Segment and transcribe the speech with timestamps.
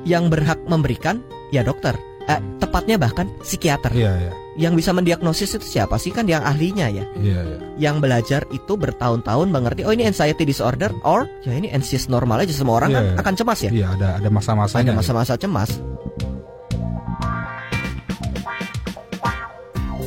[0.00, 1.20] Yang berhak memberikan
[1.52, 1.92] ya dokter.
[2.24, 3.92] Eh, tepatnya bahkan psikiater.
[3.92, 4.32] Iya, iya.
[4.56, 7.04] Yang bisa mendiagnosis itu siapa sih kan yang ahlinya ya.
[7.12, 7.58] Iya, iya.
[7.76, 12.56] Yang belajar itu bertahun-tahun mengerti oh ini anxiety disorder or ya ini anxious normal aja
[12.56, 13.16] semua orang Iya, kan iya.
[13.20, 13.70] akan cemas ya.
[13.70, 14.90] Iya, ada ada masa-masanya.
[14.96, 15.70] Ada masa-masa cemas.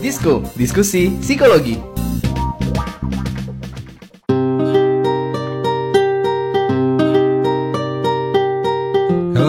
[0.02, 1.78] Disko, diskusi psikologi.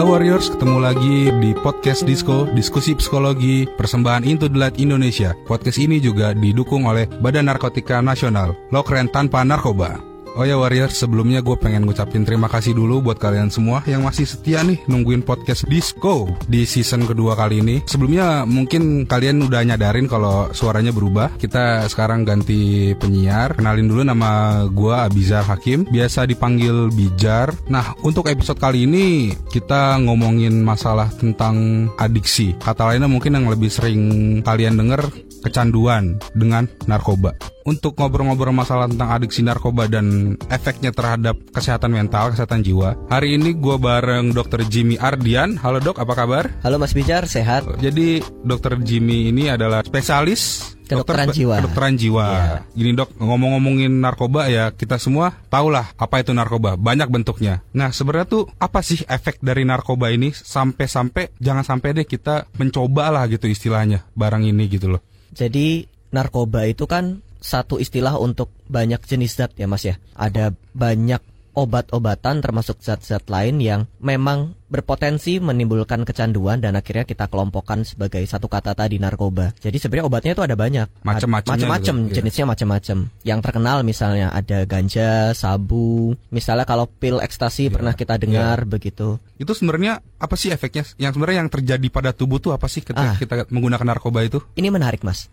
[0.07, 5.35] Warriors, ketemu lagi di podcast Disco, diskusi psikologi, persembahan Into the Light Indonesia.
[5.43, 10.16] Podcast ini juga didukung oleh Badan Narkotika Nasional, lo keren tanpa narkoba.
[10.37, 14.29] Oh ya Warriors, sebelumnya gue pengen ngucapin terima kasih dulu buat kalian semua yang masih
[14.29, 17.81] setia nih nungguin podcast Disco di season kedua kali ini.
[17.89, 21.33] Sebelumnya mungkin kalian udah nyadarin kalau suaranya berubah.
[21.41, 23.57] Kita sekarang ganti penyiar.
[23.57, 27.57] Kenalin dulu nama gue Abizar Hakim, biasa dipanggil Bijar.
[27.73, 32.53] Nah, untuk episode kali ini kita ngomongin masalah tentang adiksi.
[32.61, 34.05] Kata lainnya mungkin yang lebih sering
[34.45, 35.01] kalian denger
[35.41, 37.35] kecanduan dengan narkoba.
[37.67, 42.95] Untuk ngobrol-ngobrol masalah tentang adiksi narkoba dan efeknya terhadap kesehatan mental, kesehatan jiwa.
[43.11, 44.63] Hari ini gue bareng Dr.
[44.71, 45.59] Jimmy Ardian.
[45.59, 46.47] Halo dok, apa kabar?
[46.63, 47.67] Halo Mas Bijar, sehat?
[47.83, 48.79] Jadi Dr.
[48.79, 51.55] Jimmy ini adalah spesialis Kedokteran dokter- jiwa.
[51.59, 52.25] Kedokteran jiwa.
[52.31, 52.55] Iya.
[52.71, 56.79] Gini dok, ngomong-ngomongin narkoba ya kita semua tahulah apa itu narkoba.
[56.79, 57.59] Banyak bentuknya.
[57.75, 63.11] Nah sebenarnya tuh apa sih efek dari narkoba ini sampai-sampai jangan sampai deh kita mencoba
[63.11, 65.03] lah gitu istilahnya barang ini gitu loh.
[65.37, 70.01] Jadi narkoba itu kan satu istilah untuk banyak jenis zat ya Mas ya.
[70.17, 71.21] Ada banyak
[71.57, 78.45] obat-obatan termasuk zat-zat lain yang memang berpotensi menimbulkan kecanduan dan akhirnya kita kelompokkan sebagai satu
[78.45, 79.57] kata tadi narkoba.
[79.57, 80.87] Jadi sebenarnya obatnya itu ada banyak.
[81.01, 82.13] Macam-macam iya.
[82.21, 82.97] jenisnya macam-macam.
[83.25, 86.13] Yang terkenal misalnya ada ganja, sabu.
[86.29, 87.73] Misalnya kalau pil ekstasi Iya.
[87.73, 89.17] pernah kita dengar begitu.
[89.41, 90.85] Itu sebenarnya apa sih efeknya?
[91.01, 93.17] Yang sebenarnya yang terjadi pada tubuh tuh apa sih ketika Ah.
[93.17, 94.43] kita menggunakan narkoba itu?
[94.53, 95.31] Ini menarik mas.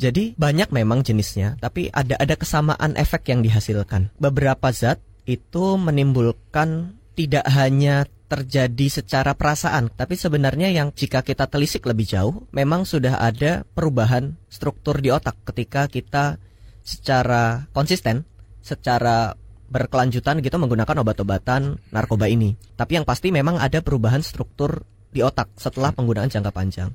[0.00, 4.08] Jadi banyak memang jenisnya, tapi ada ada kesamaan efek yang dihasilkan.
[4.16, 4.96] Beberapa zat
[5.30, 12.46] itu menimbulkan tidak hanya terjadi secara perasaan, tapi sebenarnya yang jika kita telisik lebih jauh,
[12.54, 16.38] memang sudah ada perubahan struktur di otak ketika kita
[16.86, 18.22] secara konsisten,
[18.62, 19.34] secara
[19.70, 22.54] berkelanjutan gitu menggunakan obat-obatan narkoba ini.
[22.78, 26.90] Tapi yang pasti memang ada perubahan struktur di otak setelah penggunaan jangka panjang.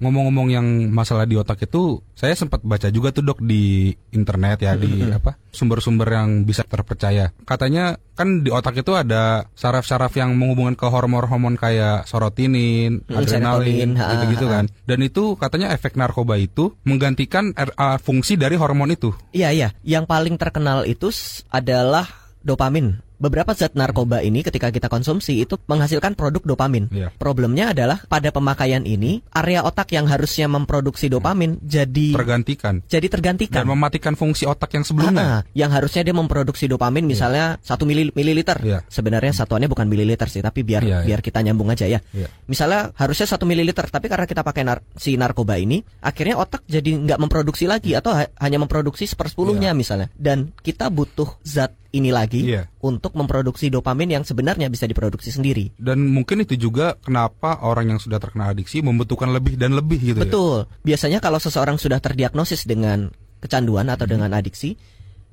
[0.00, 4.72] Ngomong-ngomong yang masalah di otak itu, saya sempat baca juga tuh dok di internet ya
[4.74, 7.36] di apa sumber-sumber yang bisa terpercaya.
[7.44, 13.92] Katanya kan di otak itu ada saraf-saraf yang menghubungkan ke hormon-hormon kayak sorotinin, Hmm, serotonin,
[13.96, 14.64] adrenalin, gitu-gitu kan.
[14.88, 19.12] Dan itu katanya efek narkoba itu menggantikan RA fungsi dari hormon itu.
[19.36, 21.12] Iya iya, yang paling terkenal itu
[21.52, 22.08] adalah
[22.40, 23.09] dopamin.
[23.20, 26.88] Beberapa zat narkoba ini ketika kita konsumsi itu menghasilkan produk dopamin.
[26.88, 27.12] Iya.
[27.14, 33.14] Problemnya adalah pada pemakaian ini area otak yang harusnya memproduksi dopamin jadi Tergantikan jadi dan
[33.20, 33.64] tergantikan.
[33.68, 35.20] mematikan fungsi otak yang sebelumnya.
[35.20, 38.56] Ah, yang harusnya dia memproduksi dopamin misalnya satu mili- mililiter.
[38.56, 38.80] Iya.
[38.88, 41.06] Sebenarnya satuannya bukan mililiter sih, tapi biar Iya, iya.
[41.12, 42.00] biar kita nyambung aja ya.
[42.16, 42.32] Iya.
[42.48, 46.88] Misalnya harusnya satu mililiter, tapi karena kita pakai nar- si narkoba ini, akhirnya otak jadi
[47.04, 50.08] nggak memproduksi lagi atau ha- hanya memproduksi sepersepuluhnya misalnya.
[50.16, 52.70] Dan kita butuh zat ini lagi Iya.
[52.80, 55.74] untuk memproduksi dopamin yang sebenarnya bisa diproduksi sendiri.
[55.74, 60.18] Dan mungkin itu juga kenapa orang yang sudah terkena adiksi membutuhkan lebih dan lebih gitu
[60.18, 60.24] ya.
[60.24, 60.70] Betul.
[60.82, 64.12] Biasanya kalau seseorang sudah terdiagnosis dengan kecanduan atau Hmm.
[64.18, 64.78] dengan adiksi,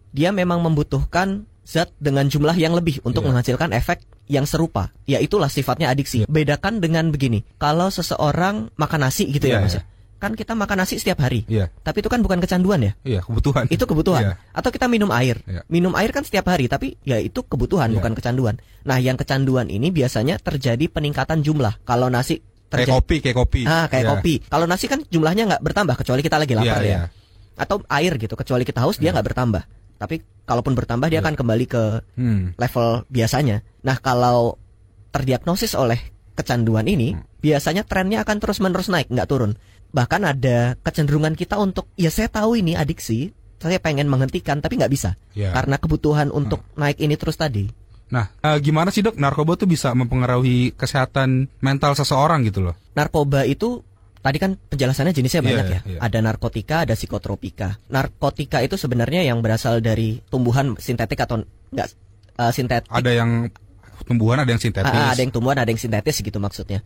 [0.10, 3.30] dia memang membutuhkan zat dengan jumlah yang lebih untuk Iya.
[3.30, 4.96] menghasilkan efek yang serupa.
[5.04, 6.24] Ya itulah sifatnya adiksi.
[6.26, 7.44] Bedakan dengan begini.
[7.60, 9.76] Kalau seseorang makan nasi gitu Iya, ya, Mas.
[9.76, 9.84] iya.
[10.18, 11.46] Kan kita makan nasi setiap hari.
[11.46, 11.70] Iya.
[11.86, 12.92] Tapi itu kan bukan kecanduan ya.
[13.06, 13.70] Iya, kebutuhan.
[13.70, 14.24] Itu kebutuhan.
[14.26, 14.34] Iya.
[14.50, 15.46] Atau kita minum air.
[15.46, 15.62] Iya.
[15.70, 18.58] Minum air kan setiap hari, tapi ya itu kebutuhan bukan kecanduan.
[18.82, 21.86] Nah, yang kecanduan ini biasanya terjadi peningkatan jumlah.
[21.86, 23.62] Kalau nasi Kayak terjadi kopi, kayak kopi.
[23.64, 24.34] Ah, kayak kopi.
[24.44, 26.90] Kalau nasi kan jumlahnya nggak bertambah kecuali kita lagi lapar ya.
[26.90, 27.02] iya.
[27.56, 29.64] Atau air gitu, kecuali kita haus dia nggak bertambah.
[29.98, 31.84] Tapi kalaupun bertambah dia akan kembali ke
[32.18, 32.58] Hmm.
[32.58, 33.62] level biasanya.
[33.86, 34.58] Nah, kalau
[35.10, 35.98] terdiagnosis oleh
[36.38, 37.26] kecanduan ini, Hmm.
[37.42, 39.58] biasanya trennya akan terus-menerus naik, nggak turun.
[39.92, 44.94] Bahkan ada kecenderungan kita untuk, ya saya tahu ini adiksi, saya pengen menghentikan tapi nggak
[44.94, 45.50] bisa Iya.
[45.54, 47.66] karena kebutuhan untuk naik ini terus tadi.
[48.08, 52.76] Nah, eh, gimana sih dok narkoba tuh bisa mempengaruhi kesehatan mental seseorang gitu loh?
[52.96, 53.84] Narkoba itu
[54.24, 55.80] tadi kan penjelasannya jenisnya Iya, banyak ya.
[55.84, 56.00] iya.
[56.00, 57.76] Ada narkotika, ada psikotropika.
[57.92, 61.44] Narkotika itu sebenarnya yang berasal dari tumbuhan sintetik atau
[61.74, 61.92] enggak
[62.40, 62.88] eh, sintetik.
[62.88, 63.52] Ada yang
[64.08, 64.88] tumbuhan, ada yang sintetis.
[64.94, 66.80] Ah, ada yang tumbuhan, ada yang sintetis gitu maksudnya.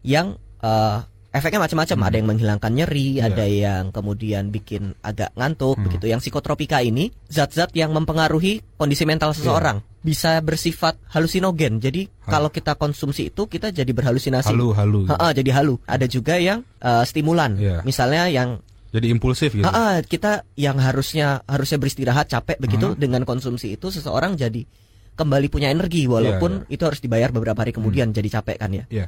[0.00, 0.98] Yang eh,
[1.34, 1.98] efeknya macam-macam.
[2.06, 3.26] Ada yang menghilangkan nyeri, Iya.
[3.26, 5.84] ada yang kemudian bikin agak ngantuk Hmm.
[5.84, 6.06] begitu.
[6.06, 9.82] Yang psikotropika ini zat-zat yang mempengaruhi kondisi mental seseorang.
[10.04, 11.80] bisa bersifat halusinogen.
[11.80, 14.52] Jadi kalau kita konsumsi itu kita jadi berhalusinasi.
[14.52, 15.08] Halu halu.
[15.08, 15.80] Ha-ha, jadi halu.
[15.88, 17.56] Ada juga yang eh, stimulan.
[17.56, 17.80] Iya.
[17.88, 18.60] Misalnya yang
[18.92, 19.64] Jadi impulsif gitu.
[19.64, 24.68] ha-ha, kita yang harusnya harusnya beristirahat capek begitu dengan konsumsi itu seseorang jadi
[25.16, 28.84] kembali punya energi walaupun itu harus dibayar beberapa hari kemudian jadi capek kan ya.
[28.92, 29.06] Iya.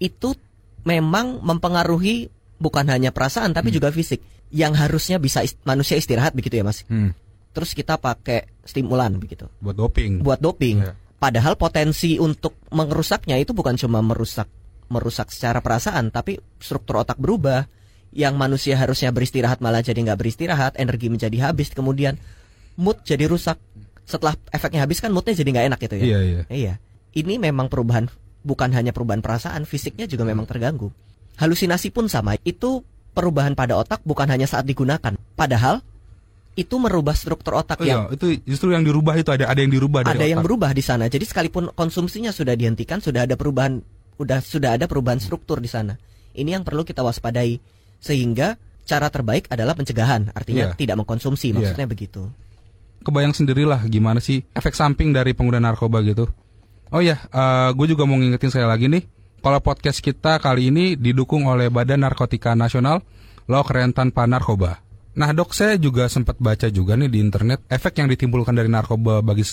[0.00, 0.32] Itu
[0.82, 2.28] memang mempengaruhi
[2.58, 4.20] bukan hanya perasaan tapi juga fisik.
[4.48, 6.82] Yang harusnya bisa ist- manusia istirahat begitu ya Mas.
[6.88, 7.12] Hmm.
[7.52, 10.22] Terus kita pakai stimulan begitu Buat doping.
[10.22, 10.84] buat doping.
[10.84, 10.92] Iya.
[11.18, 14.46] Padahal potensi untuk merusaknya itu bukan cuma merusak
[14.88, 17.68] merusak secara perasaan, tapi struktur otak berubah.
[18.08, 22.16] Yang manusia harusnya beristirahat malah jadi nggak beristirahat, energi menjadi habis, kemudian
[22.80, 23.60] mood jadi rusak.
[24.08, 26.04] Setelah efeknya habis kan moodnya jadi nggak enak gitu ya.
[26.08, 26.42] Iya iya.
[26.48, 26.74] Iya.
[27.12, 28.08] Ini memang perubahan
[28.42, 30.90] bukan hanya perubahan perasaan, fisiknya juga memang terganggu.
[31.38, 32.34] Halusinasi pun sama.
[32.42, 32.82] Itu
[33.14, 35.14] perubahan pada otak bukan hanya saat digunakan.
[35.38, 35.82] Padahal
[36.58, 39.70] itu merubah struktur otak Oh yang iya, itu justru yang dirubah itu ada ada yang
[39.70, 40.46] dirubah ada yang otak.
[40.50, 41.06] berubah di sana.
[41.06, 43.78] Jadi sekalipun konsumsinya sudah dihentikan, sudah ada perubahan,
[44.18, 45.94] udah sudah ada perubahan struktur di sana.
[46.34, 47.62] Ini yang perlu kita waspadai.
[48.02, 50.78] Sehingga cara terbaik adalah pencegahan, artinya Iya.
[50.78, 51.54] tidak mengkonsumsi, Iya.
[51.58, 52.26] maksudnya begitu.
[52.98, 56.28] kebayang sendirilah gimana sih efek samping dari pengguna narkoba gitu.
[56.88, 57.20] Oh ya,
[57.76, 59.04] gue juga mau ngingetin saya lagi nih,
[59.44, 63.04] kalau podcast kita kali ini didukung oleh Badan Narkotika Nasional,
[63.44, 64.80] lo keren tanpa narkoba.
[65.18, 69.20] Nah dok, saya juga sempat baca juga nih di internet, efek yang ditimbulkan dari narkoba
[69.20, 69.44] bagi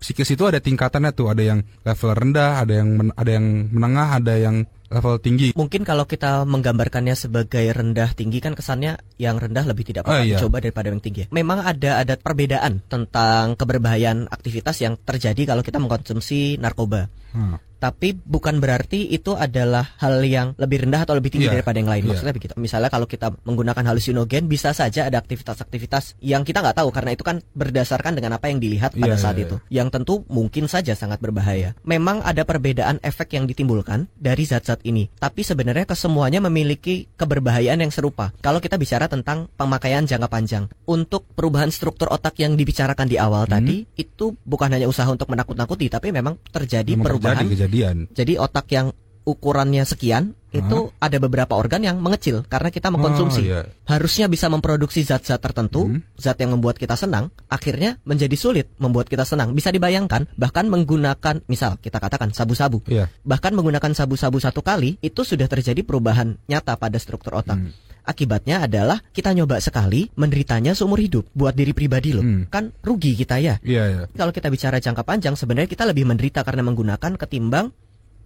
[0.00, 4.08] psikis itu ada tingkatannya tuh, ada yang level rendah, ada yang men- ada yang menengah,
[4.18, 4.56] ada yang
[4.90, 5.54] level tinggi.
[5.54, 10.26] Mungkin kalau kita menggambarkannya sebagai rendah tinggi kan kesannya yang rendah lebih tidak Oh, apa-apa
[10.26, 10.36] iya.
[10.36, 11.30] dicoba daripada yang tinggi.
[11.30, 17.06] Memang ada ada perbedaan tentang keberbahayaan aktivitas yang terjadi kalau kita mengkonsumsi narkoba.
[17.30, 17.62] Hmm.
[17.80, 21.88] Tapi bukan berarti itu adalah hal yang lebih rendah atau lebih tinggi Iya, daripada yang
[21.88, 22.04] lain.
[22.04, 22.10] iya.
[22.12, 22.52] Maksudnya begitu.
[22.60, 27.24] Misalnya kalau kita menggunakan halusinogen bisa saja ada aktivitas-aktivitas yang kita nggak tahu karena itu
[27.24, 29.56] kan berdasarkan dengan apa yang dilihat pada Iya, saat iya, itu.
[29.72, 31.72] Yang tentu mungkin saja sangat berbahaya.
[31.82, 35.08] Memang ada perbedaan efek yang ditimbulkan dari zat-zat ini.
[35.16, 38.36] Tapi sebenarnya kesemuanya memiliki keberbahayaan yang serupa.
[38.38, 40.68] Kalau kita bicara tentang pemakaian jangka panjang.
[40.84, 43.56] Untuk perubahan struktur otak yang dibicarakan di awal Hmm.
[43.56, 47.96] tadi itu bukan hanya usaha untuk menakut-nakuti tapi memang terjadi Memang perubahan terjadi kejadian.
[48.10, 48.90] jadi otak yang
[49.22, 53.42] ukurannya sekian itu ada beberapa organ yang mengecil karena kita mengkonsumsi.
[53.46, 53.60] Oh, iya.
[53.86, 56.02] Harusnya bisa memproduksi zat-zat tertentu, Hmm.
[56.18, 59.54] zat yang membuat kita senang, akhirnya menjadi sulit membuat kita senang.
[59.54, 62.82] Bisa dibayangkan bahkan menggunakan misal kita katakan sabu-sabu.
[62.90, 63.06] Iya.
[63.22, 67.54] Bahkan menggunakan sabu-sabu satu kali itu sudah terjadi perubahan nyata pada struktur otak.
[67.62, 67.70] Hmm.
[68.10, 72.26] Akibatnya adalah kita nyoba sekali menderitanya seumur hidup buat diri pribadi loh.
[72.26, 72.50] Hmm.
[72.50, 73.62] Kan rugi kita ya.
[73.62, 74.02] Iya, iya.
[74.10, 77.70] Kalau kita bicara jangka panjang sebenarnya kita lebih menderita karena menggunakan ketimbang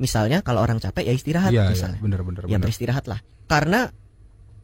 [0.00, 2.00] misalnya kalau orang capek ya istirahat Iya, iya, misalnya.
[2.00, 2.42] benar-benar.
[2.48, 3.20] ya beristirahat lah.
[3.44, 3.92] Karena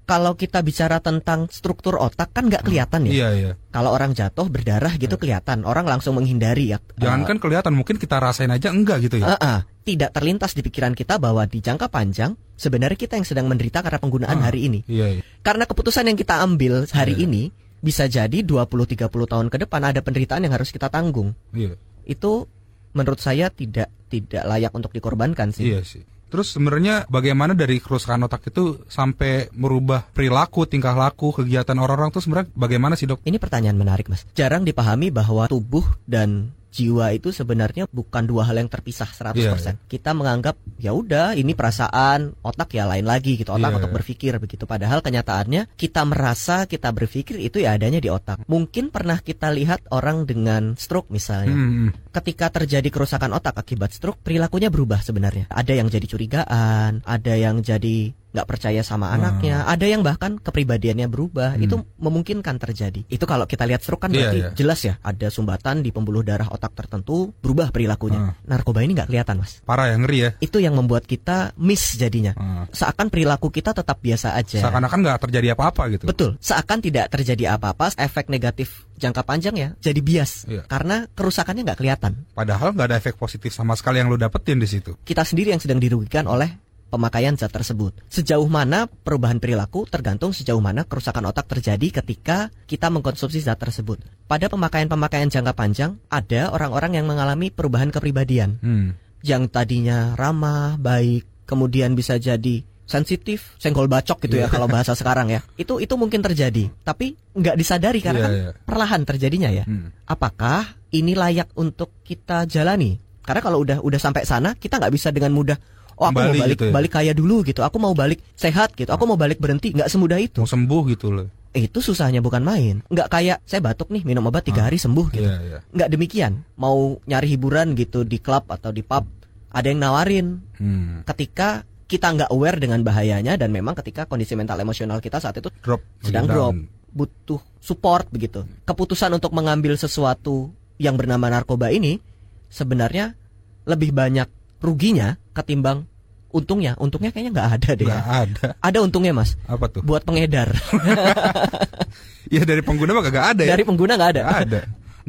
[0.08, 3.12] kalau kita bicara tentang struktur otak kan nggak kelihatan ya.
[3.14, 3.52] Iya, iya.
[3.70, 6.82] Kalau orang jatuh berdarah gitu kelihatan, orang langsung menghindari ya.
[6.98, 9.38] Jangan kan kelihatan, mungkin kita rasain aja enggak gitu ya.
[9.38, 9.58] Eh, eh,
[9.90, 13.98] tidak terlintas di pikiran kita bahwa di jangka panjang sebenarnya kita yang sedang menderita karena
[13.98, 14.46] penggunaan Ah.
[14.46, 14.80] hari ini.
[14.86, 15.22] Iya, iya.
[15.40, 17.24] Karena keputusan yang kita ambil hari Iya.
[17.26, 17.42] ini
[17.80, 21.32] bisa jadi 20-30 tahun ke depan ada penderitaan yang harus kita tanggung.
[21.50, 21.74] Iya.
[22.04, 22.46] Itu
[22.92, 25.70] menurut saya tidak tidak layak untuk dikorbankan sih.
[25.70, 26.02] Iya sih.
[26.30, 32.22] Terus sebenarnya bagaimana dari kerusakan otak itu sampai merubah perilaku, tingkah laku, kegiatan orang-orang tuh
[32.22, 33.18] sebenarnya bagaimana sih dok?
[33.26, 34.22] Ini pertanyaan menarik, Mas.
[34.38, 39.34] Jarang dipahami bahwa tubuh dan jiwa itu sebenarnya bukan dua hal yang terpisah 100%.
[39.36, 39.54] Iya,
[39.90, 43.50] Kita menganggap ya udah ini perasaan, otak ya lain lagi gitu.
[43.50, 43.96] Otak Iya, untuk iya.
[43.98, 44.64] berpikir begitu.
[44.64, 48.46] Padahal kenyataannya kita merasa, kita berpikir itu ya adanya di otak.
[48.46, 51.52] Mungkin pernah kita lihat orang dengan stroke misalnya.
[51.52, 51.90] Hmm, hmm.
[52.14, 55.50] Ketika terjadi kerusakan otak akibat stroke, perilakunya berubah sebenarnya.
[55.50, 59.16] Ada yang jadi curigaan, ada yang jadi nggak percaya sama Hmm.
[59.20, 61.58] anaknya, ada yang bahkan kepribadiannya berubah.
[61.58, 63.02] Itu memungkinkan terjadi.
[63.06, 64.50] Itu kalau kita lihat stroke kan Iya, berarti iya.
[64.54, 68.30] jelas ya, ada sumbatan di pembuluh darah otak tertentu, berubah perilakunya.
[68.30, 68.34] Hmm.
[68.46, 69.60] Narkoba ini nggak kelihatan, Mas.
[69.62, 70.30] Parah ya, ngeri ya.
[70.38, 72.32] Itu yang membuat kita miss jadinya.
[72.38, 72.70] Hmm.
[72.70, 74.62] Seakan perilaku kita tetap biasa aja.
[74.62, 76.04] Seakan-akan nggak terjadi apa-apa gitu.
[76.06, 80.68] Betul, seakan tidak terjadi apa-apa, efek negatif jangka panjang ya jadi bias Iya.
[80.68, 82.12] karena kerusakannya nggak kelihatan.
[82.36, 84.92] Padahal nggak ada efek positif sama sekali yang lu dapetin di situ.
[85.02, 86.52] kita sendiri yang sedang dirugikan oleh
[86.90, 87.94] pemakaian zat tersebut.
[88.10, 94.02] Sejauh mana perubahan perilaku tergantung sejauh mana kerusakan otak terjadi ketika kita mengkonsumsi zat tersebut.
[94.26, 98.58] Pada pemakaian-pemakaian jangka panjang, ada orang-orang yang mengalami perubahan kepribadian.
[98.60, 98.98] Hmm.
[99.22, 104.52] Yang tadinya ramah, baik, kemudian bisa jadi sensitif, senggol bacok gitu ya Iya.
[104.52, 105.40] kalau bahasa sekarang ya.
[105.62, 108.50] Itu itu mungkin terjadi, tapi nggak disadari karena Iya, kan iya.
[108.66, 109.94] perlahan terjadinya ya Hmm.
[110.10, 112.98] apakah ini layak untuk kita jalani?
[113.22, 115.54] Karena kalau udah udah sampai sana, kita nggak bisa dengan mudah.
[116.00, 116.72] Oh aku Kembali mau balik gitu ya?
[116.72, 120.16] balik kaya dulu gitu aku mau balik sehat gitu aku mau balik berhenti nggak semudah
[120.16, 121.28] itu Mau sembuh gitu loh.
[121.52, 125.22] itu susahnya bukan main nggak kayak saya batuk nih minum obat tiga hari sembuh gitu
[125.22, 125.58] Iya, iya.
[125.68, 129.04] nggak demikian mau nyari hiburan gitu di klub atau di pub
[129.48, 131.02] ada yang nawarin Hmm.
[131.04, 135.50] ketika kita nggak aware dengan bahayanya dan memang ketika kondisi mental emosional kita saat itu
[135.58, 135.82] Drop.
[135.98, 136.70] sedang drop down.
[136.88, 141.98] butuh support begitu keputusan untuk mengambil sesuatu yang bernama narkoba ini
[142.46, 143.18] sebenarnya
[143.64, 145.89] lebih banyak ruginya ketimbang
[146.30, 148.14] untungnya untungnya kayaknya nggak ada deh Nggak ya.
[148.22, 148.46] ada.
[148.56, 149.82] ada untungnya mas Apa tuh?
[149.82, 150.54] buat pengedar
[152.30, 153.50] Ya dari pengguna mah kagak ada ya.
[153.50, 154.60] dari pengguna nggak ada Nggak ada.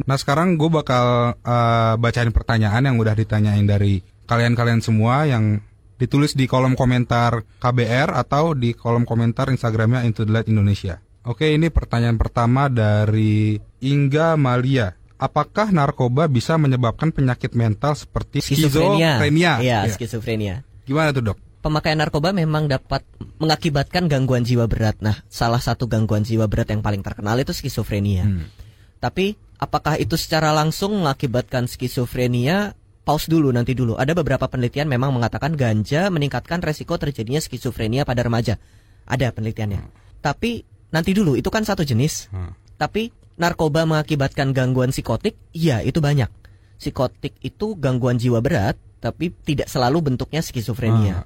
[0.01, 5.61] Nah sekarang gue bakal eh, bacain pertanyaan yang udah ditanyain dari kalian-kalian semua yang
[5.95, 10.97] ditulis di kolom komentar KBR atau di kolom komentar Instagramnya Into the Light Indonesia.
[11.21, 14.89] Oke ini pertanyaan pertama dari Ingga Malia.
[15.15, 19.51] Apakah narkoba bisa menyebabkan penyakit mental seperti skizofrenia skizofrenia?
[19.61, 19.93] iya Ya.
[19.93, 21.39] skizofrenia Gimana tuh dok?
[21.61, 23.05] pemakaian narkoba memang dapat
[23.37, 24.99] mengakibatkan gangguan jiwa berat.
[24.99, 28.25] Nah, salah satu gangguan jiwa berat yang paling terkenal itu skizofrenia.
[28.25, 28.49] Hmm.
[28.97, 32.73] Tapi apakah itu secara langsung mengakibatkan skizofrenia?
[33.01, 33.97] Pause dulu nanti dulu.
[33.97, 38.61] Ada beberapa penelitian memang mengatakan ganja meningkatkan resiko terjadinya skizofrenia pada remaja.
[39.09, 39.81] Ada penelitiannya.
[40.21, 40.61] Tapi
[40.93, 42.29] nanti dulu itu kan satu jenis.
[42.29, 42.53] Hmm.
[42.77, 43.09] Tapi
[43.41, 45.33] narkoba mengakibatkan gangguan psikotik?
[45.49, 46.29] Iya, itu banyak.
[46.77, 51.25] Psikotik itu gangguan jiwa berat, tapi tidak selalu bentuknya skizofrenia.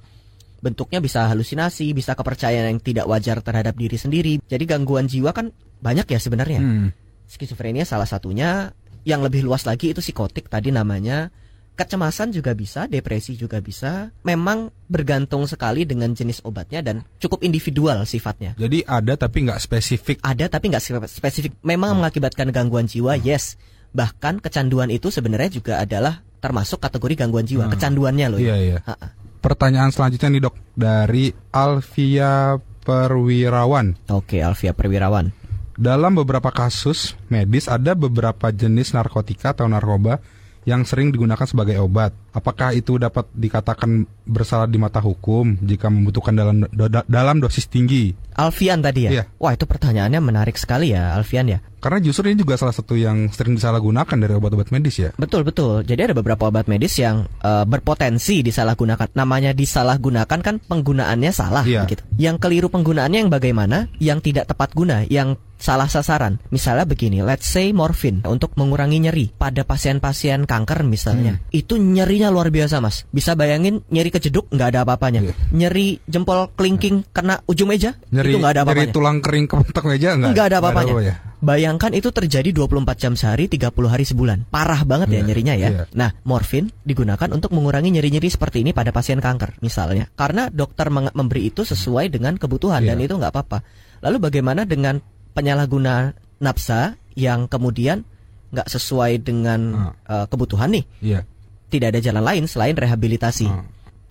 [0.64, 4.34] Bentuknya bisa halusinasi, bisa kepercayaan yang tidak wajar terhadap diri sendiri.
[4.48, 5.52] Jadi gangguan jiwa kan
[5.84, 6.58] banyak ya sebenarnya.
[6.64, 6.88] Hmm.
[7.28, 8.72] Skizofrenia salah satunya,
[9.06, 11.30] yang lebih luas lagi itu psikotik tadi namanya.
[11.76, 14.08] Kecemasan juga bisa, depresi juga bisa.
[14.24, 18.56] Memang bergantung sekali dengan jenis obatnya dan cukup individual sifatnya.
[18.56, 20.16] Jadi ada tapi nggak spesifik.
[20.24, 21.52] Ada tapi nggak spe- spesifik.
[21.60, 23.60] Memang mengakibatkan gangguan jiwa, yes.
[23.92, 27.66] Bahkan kecanduan itu sebenarnya juga adalah termasuk kategori gangguan jiwa.
[27.68, 27.72] Hmm.
[27.74, 28.38] Kecanduannya loh.
[28.40, 28.62] Iya ya.
[28.62, 28.78] iya.
[28.84, 29.08] Ha-ha.
[29.40, 34.10] Pertanyaan selanjutnya nih dok dari Alvia Perwirawan.
[34.10, 35.30] Oke, Alvia Perwirawan.
[35.76, 40.24] Dalam beberapa kasus medis ada beberapa jenis narkotika atau narkoba
[40.66, 42.16] yang sering digunakan sebagai obat.
[42.36, 48.12] Apakah itu dapat dikatakan bersalah di mata hukum jika membutuhkan dalam do- dalam dosis tinggi?
[48.36, 49.10] Alfian tadi ya.
[49.10, 49.24] Iya.
[49.40, 51.64] Wah, itu pertanyaannya menarik sekali ya, Alfian ya.
[51.80, 55.16] Karena justru ini juga salah satu yang sering disalahgunakan dari obat-obat medis ya.
[55.16, 55.80] Betul betul.
[55.80, 59.08] Jadi ada beberapa obat medis yang eh, berpotensi disalahgunakan.
[59.16, 61.88] Namanya disalahgunakan kan penggunaannya salah Iya.
[61.88, 62.04] gitu.
[62.20, 63.88] Yang keliru penggunaannya yang bagaimana?
[63.96, 66.36] Yang tidak tepat guna, yang salah sasaran.
[66.52, 71.40] Misalnya begini, let's say morfin untuk mengurangi nyeri pada pasien-pasien kanker misalnya.
[71.48, 73.04] Itu nyerinya luar biasa, Mas.
[73.08, 75.20] Bisa bayangin nyeri kejeduk nggak ada apa-apanya.
[75.22, 75.34] Iya.
[75.50, 78.94] Nyeri jempol kelingking kena ujung meja Nyeri, itu nggak ada nyeri apa-apanya.
[78.94, 80.08] tulang kering kepentok meja?
[80.14, 80.92] Nggak ada apa-apanya.
[80.92, 81.14] apa-apa ya?
[81.36, 84.48] Bayangkan itu terjadi 24 jam sehari, 30 hari sebulan.
[84.48, 85.68] Parah banget ya Iya, nyerinya ya.
[85.68, 85.82] iya.
[85.92, 90.08] Nah, morfin digunakan untuk mengurangi nyeri-nyeri seperti ini pada pasien kanker misalnya.
[90.16, 93.06] Karena dokter memberi itu sesuai dengan kebutuhan dan Iya.
[93.06, 93.58] itu nggak apa-apa.
[94.00, 94.98] Lalu bagaimana dengan
[95.36, 98.02] penyalahguna nafsa yang kemudian
[98.50, 100.84] nggak sesuai dengan eh, kebutuhan nih?
[101.04, 101.20] Iya.
[101.66, 103.46] Tidak ada jalan lain selain rehabilitasi.
[103.50, 103.66] Hmm.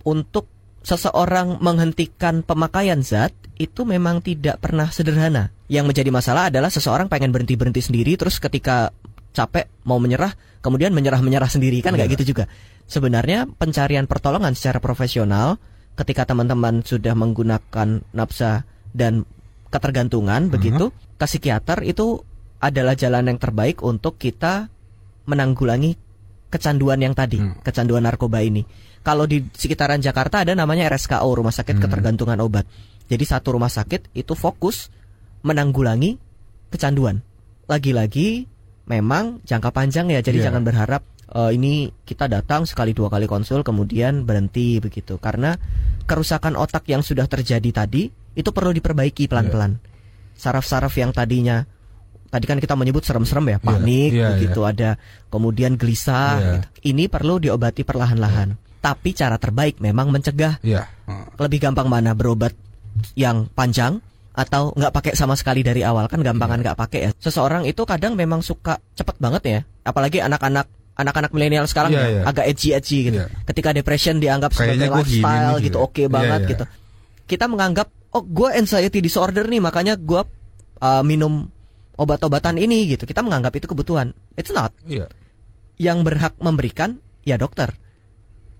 [0.06, 0.46] Untuk
[0.86, 5.50] seseorang menghentikan pemakaian zat itu memang tidak pernah sederhana.
[5.66, 8.94] Yang menjadi masalah adalah seseorang pengen berhenti-berhenti sendiri terus ketika
[9.34, 10.32] capek mau menyerah
[10.62, 12.14] kemudian menyerah-menyerah sendiri kan nggak Iya.
[12.18, 12.44] gitu juga.
[12.86, 15.58] Sebenarnya pencarian pertolongan secara profesional
[15.98, 18.62] ketika teman-teman sudah menggunakan nafsa
[18.94, 19.26] dan
[19.74, 22.22] ketergantungan begitu ke psikiater itu
[22.62, 24.70] adalah jalan yang terbaik untuk kita
[25.26, 25.98] menanggulangi
[26.56, 27.60] kecanduan yang tadi, Hmm.
[27.60, 28.64] kecanduan narkoba ini.
[29.04, 31.84] Kalau di sekitaran Jakarta ada namanya RSKO, Rumah Sakit Hmm.
[31.84, 32.66] Ketergantungan Obat.
[33.06, 34.90] Jadi satu rumah sakit itu fokus
[35.46, 36.18] menanggulangi
[36.74, 37.22] kecanduan.
[37.70, 38.50] Lagi-lagi
[38.90, 40.50] memang jangka panjang ya, jadi Iya.
[40.50, 45.18] jangan berharap eh, ini kita datang sekali dua kali konsul kemudian berhenti begitu.
[45.18, 45.58] Karena
[46.06, 49.82] kerusakan otak yang sudah terjadi tadi itu perlu diperbaiki pelan-pelan.
[50.38, 51.66] Saraf-saraf yang tadinya
[52.26, 56.52] tadi kan kita menyebut serem-serem ya, panik iya, begitu ada kemudian gelisah Iya.
[56.60, 56.66] gitu.
[56.94, 58.54] Ini perlu diobati perlahan-lahan.
[58.78, 60.62] Tapi cara terbaik memang mencegah.
[60.62, 60.86] Iya.
[61.06, 61.26] Hmm.
[61.38, 62.54] Lebih gampang mana berobat
[63.18, 63.98] yang panjang
[64.36, 66.64] atau nggak pakai sama sekali dari awal kan gampangan Iya.
[66.70, 67.10] nggak pakai ya.
[67.18, 72.08] Seseorang itu kadang memang suka cepet banget ya, apalagi anak-anak anak-anak milenial sekarang Iya, ya,
[72.08, 72.22] iya.
[72.24, 73.18] agak edgy edgy gitu.
[73.20, 73.28] Iya.
[73.48, 75.78] Ketika depression dianggap Kayaknya sebagai gini lifestyle gitu, gitu.
[75.82, 76.50] oke Iya, banget iya.
[76.56, 76.64] gitu.
[77.26, 80.22] Kita menganggap oh gue anxiety disorder nih makanya gue
[80.80, 81.52] uh, minum
[81.96, 83.08] obat-obatan ini gitu.
[83.08, 84.12] Kita menganggap itu kebutuhan.
[84.36, 84.72] It's not.
[84.84, 85.08] Iya.
[85.76, 87.72] Yang berhak memberikan ya dokter.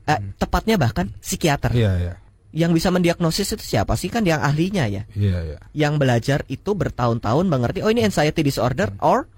[0.07, 1.73] Eh, tepatnya bahkan psikiater.
[1.73, 1.81] Hmm.
[1.81, 2.15] Iya, iya.
[2.57, 5.05] Yang bisa mendiagnosis itu siapa sih kan yang ahlinya ya.
[5.13, 5.59] Iya, iya.
[5.77, 9.29] Yang belajar itu bertahun-tahun mengerti oh ini anxiety disorder or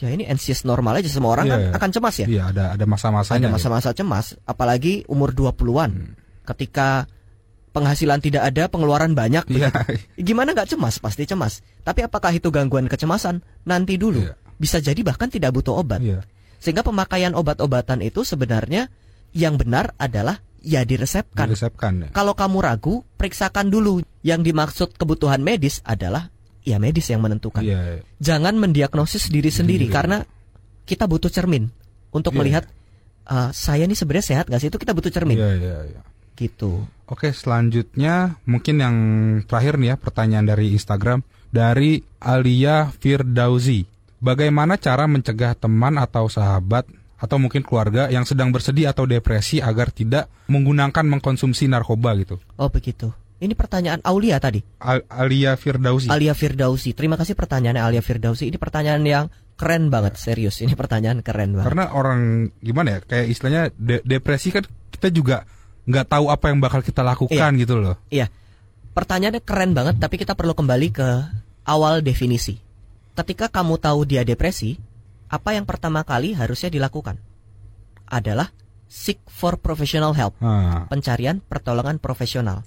[0.00, 1.70] ya ini anxious normal aja semua orang Iya, kan iya.
[1.76, 2.26] akan cemas ya.
[2.26, 3.38] Iya, ada ada masa-masanya.
[3.38, 3.54] Ada ya.
[3.54, 6.16] masa-masa cemas apalagi umur 20-an.
[6.48, 7.06] Ketika
[7.72, 9.72] penghasilan tidak ada, pengeluaran banyak, Iya.
[10.20, 11.00] gimana nggak cemas?
[11.00, 11.64] Pasti cemas.
[11.82, 13.40] Tapi apakah itu gangguan kecemasan?
[13.64, 14.20] Nanti dulu.
[14.22, 14.36] Iya.
[14.60, 15.98] Bisa jadi bahkan tidak butuh obat.
[16.04, 16.22] Iya.
[16.62, 18.86] Sehingga pemakaian obat-obatan itu sebenarnya
[19.34, 21.50] yang benar adalah ya diresepkan.
[21.50, 22.08] Diresepkan ya.
[22.14, 24.04] Kalau kamu ragu, periksakan dulu.
[24.22, 26.30] Yang dimaksud kebutuhan medis adalah
[26.62, 27.64] ya medis yang menentukan.
[27.66, 27.98] Iya.
[27.98, 28.02] iya.
[28.22, 30.22] Jangan mendiagnosis diri sendiri karena
[30.86, 31.66] kita butuh cermin
[32.14, 32.38] untuk Iya.
[32.38, 32.64] melihat
[33.26, 34.70] "Eh, saya ini sebenarnya sehat nggak sih?
[34.70, 35.34] Itu kita butuh cermin.
[35.34, 36.00] Iya, iya, iya.
[36.34, 36.84] Gitu.
[37.06, 38.96] Oke, selanjutnya mungkin yang
[39.44, 41.20] terakhir nih ya pertanyaan dari Instagram
[41.52, 43.84] dari Alia Firdausi.
[44.22, 49.92] Bagaimana cara mencegah teman atau sahabat atau mungkin keluarga yang sedang bersedih atau depresi agar
[49.92, 52.40] tidak menggunakan mengkonsumsi narkoba gitu?
[52.56, 53.12] Oh begitu.
[53.42, 54.62] Ini pertanyaan Aulia tadi.
[54.78, 56.06] Al- Alia Firdausi.
[56.06, 56.94] Alia Firdausi.
[56.94, 58.46] Terima kasih pertanyaannya Alia Firdausi.
[58.46, 59.26] Ini pertanyaan yang
[59.58, 60.62] keren banget, serius.
[60.62, 61.66] Ini pertanyaan keren banget.
[61.66, 64.62] Karena orang gimana ya, kayak istilahnya de- depresi kan
[64.94, 65.42] kita juga
[65.82, 67.98] nggak tahu apa yang bakal kita lakukan gitu loh.
[68.08, 68.30] Iya.
[68.92, 71.08] Pertanyaannya keren banget, tapi kita perlu kembali ke
[71.64, 72.60] awal definisi.
[73.12, 74.76] Ketika kamu tahu dia depresi,
[75.28, 77.16] apa yang pertama kali harusnya dilakukan?
[78.04, 78.52] Adalah
[78.84, 82.60] seek for professional help, Nah, pencarian pertolongan profesional.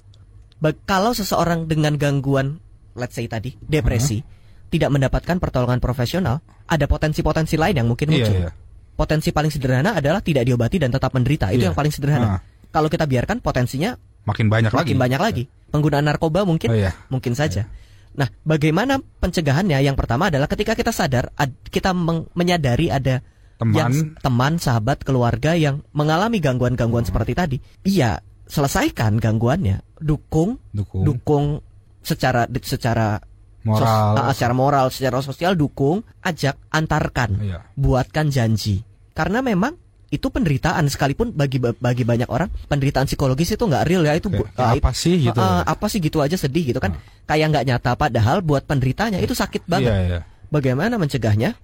[0.57, 2.57] Ba- kalau seseorang dengan gangguan,
[2.97, 4.25] let's say tadi, depresi,
[4.73, 8.35] tidak mendapatkan pertolongan profesional, ada potensi-potensi lain yang mungkin iya, muncul.
[8.41, 8.49] iya.
[8.95, 11.53] Potensi paling sederhana adalah tidak diobati dan tetap menderita.
[11.53, 11.69] Itu Iya.
[11.69, 12.25] yang paling sederhana.
[12.25, 12.39] Ah.
[12.75, 13.95] Kalau kita biarkan potensinya
[14.27, 14.79] Makin banyak lagi.
[14.83, 15.43] makin banyak lagi.
[15.71, 16.91] Penggunaan narkoba mungkin Oh iya.
[17.07, 17.71] mungkin saja.
[18.15, 19.79] Nah, bagaimana pencegahannya?
[19.79, 23.23] Yang pertama adalah ketika kita sadar ad- kita meng- menyadari ada
[23.55, 23.71] Teman.
[23.71, 27.57] yang teman, sahabat, keluarga yang mengalami gangguan-gangguan seperti tadi.
[27.83, 31.03] Iya, selesaikan gangguannya, dukung, Dukung.
[31.03, 31.45] dukung
[32.01, 33.19] secara secara
[33.63, 34.11] sos- Moral.
[34.15, 37.59] ah, secara moral, secara sosial dukung, ajak, antarkan, Iya.
[37.75, 38.83] buatkan janji.
[39.11, 39.75] Karena memang
[40.13, 44.53] itu penderitaan sekalipun bagi bagi banyak orang penderitaan psikologis itu nggak real ya itu Kayak,
[44.57, 45.15] ah, apa sih?
[45.17, 45.39] gitu.
[45.41, 46.93] Ah, apa sih gitu aja sedih gitu kan.
[47.25, 49.91] Kayak nggak nyata padahal buat penderitanya itu sakit banget.
[49.91, 50.19] Iya, iya.
[50.53, 51.57] bagaimana mencegahnya?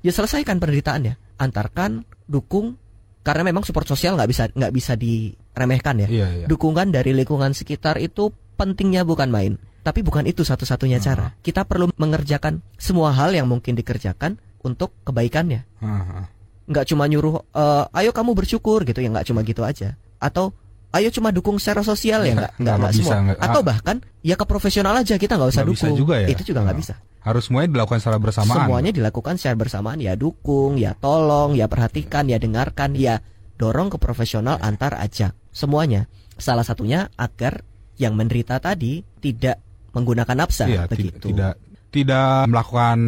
[0.00, 1.18] Ya selesaikan penderitaannya.
[1.42, 2.78] Antarkan dukung
[3.26, 6.08] karena memang support sosial nggak bisa nggak bisa diremehkan ya.
[6.08, 6.46] Iya, iya.
[6.46, 11.32] dukungan dari lingkungan sekitar itu pentingnya bukan main tapi bukan itu satu-satunya cara.
[11.40, 15.64] Kita perlu mengerjakan semua hal yang mungkin dikerjakan untuk kebaikannya.
[15.80, 16.28] Ah.
[16.68, 19.96] Nggak cuma nyuruh eh, ayo kamu bersyukur gitu ya nggak cuma gitu aja.
[20.18, 20.52] Atau
[20.88, 23.24] ayo cuma dukung secara sosial ya nggak nggak Nggak bisa, semua.
[23.26, 23.66] nggak- atau ah.
[23.66, 25.98] bahkan ya ke profesional aja kita nggak usah Nggak bisa dukung.
[25.98, 26.28] juga ya?
[26.28, 26.80] itu juga nggak Ah.
[26.80, 26.94] bisa.
[27.18, 28.56] Harus semuanya dilakukan secara bersamaan.
[28.62, 29.98] semuanya dilakukan secara bersamaan.
[29.98, 33.20] Ya dukung ya tolong ya perhatikan ya dengarkan ya
[33.56, 36.08] dorong ke profesional antar ajak semuanya.
[36.36, 37.66] Salah satunya agar
[37.98, 39.58] yang menderita tadi tidak
[39.90, 40.64] menggunakan nafsa.
[40.64, 41.34] Iya, ti- begitu.
[41.34, 42.98] tidak tidak melakukan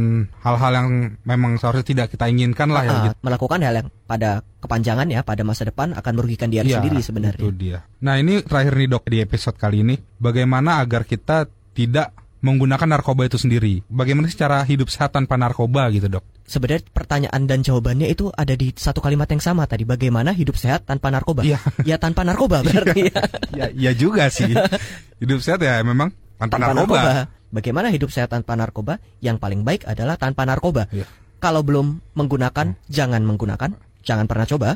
[0.40, 0.88] hal-hal yang
[1.22, 3.16] memang seharusnya tidak kita inginkan lah ya Ah, gitu.
[3.20, 7.40] melakukan hal yang pada kepanjangan ya pada masa depan akan merugikan dia Iya, sendiri sebenarnya
[7.44, 7.84] Itu dia.
[8.00, 13.28] Nah, ini terakhir nih Dok di episode kali ini, bagaimana agar kita tidak menggunakan narkoba
[13.28, 13.84] itu sendiri?
[13.84, 16.24] Bagaimana sih cara hidup sehat tanpa narkoba gitu, Dok?
[16.48, 19.84] Sebenarnya pertanyaan dan jawabannya itu ada di satu kalimat yang sama tadi.
[19.84, 21.44] Bagaimana hidup sehat tanpa narkoba?
[21.44, 21.60] Iya.
[21.84, 23.12] Ya tanpa narkoba berarti.
[23.12, 23.20] ya.
[23.52, 24.50] ya, ya juga sih.
[25.22, 27.28] hidup sehat ya memang tanpa, narkoba.
[27.50, 29.02] Bagaimana hidup sehat tanpa narkoba?
[29.18, 30.86] Yang paling baik adalah tanpa narkoba.
[30.94, 31.06] Iya.
[31.42, 33.74] Kalau belum menggunakan, jangan menggunakan,
[34.06, 34.68] jangan pernah coba.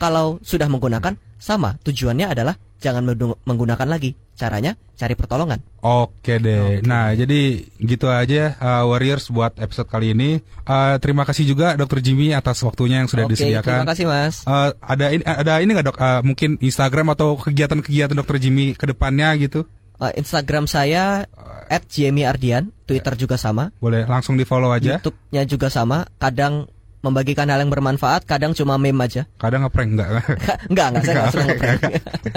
[0.00, 1.74] Kalau sudah menggunakan, sama.
[1.82, 3.02] Tujuannya adalah jangan
[3.42, 4.14] menggunakan lagi.
[4.32, 5.58] Caranya cari pertolongan.
[5.82, 6.80] Oke deh.
[6.80, 6.86] Oke.
[6.86, 10.38] Nah, jadi gitu aja uh, Warriors buat episode kali ini.
[10.62, 13.82] Uh, terima kasih juga Dokter Jimmy atas waktunya yang sudah Oke, disediakan.
[13.82, 14.34] terima kasih Mas.
[14.46, 15.98] Uh, ada ini ada ini nggak dok?
[15.98, 19.66] Uh, mungkin Instagram atau kegiatan-kegiatan Dokter Jimmy ke depannya gitu?
[20.02, 21.30] Uh, Instagram saya
[21.70, 23.70] @jmiardian, Twitter juga sama.
[23.78, 24.98] Boleh langsung di follow aja.
[24.98, 26.02] YouTube-nya juga sama.
[26.18, 26.66] Kadang
[27.02, 29.26] membagikan hal yang bermanfaat, kadang cuma meme aja.
[29.38, 30.08] Kadang ngeprank nggak?
[30.70, 31.80] enggak, enggak, saya enggak ngeprank.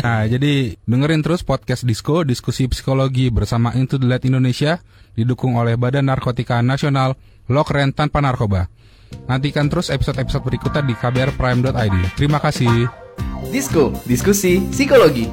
[0.02, 0.52] nah, jadi
[0.90, 4.82] dengerin terus podcast Disco, diskusi psikologi bersama Into the Light Indonesia,
[5.14, 7.14] didukung oleh Badan Narkotika Nasional,
[7.46, 8.70] lo keren tanpa narkoba.
[9.30, 12.18] Nantikan terus episode-episode berikutnya di kbrprime.id.
[12.18, 12.90] Terima kasih.
[13.54, 15.30] Disko, diskusi psikologi.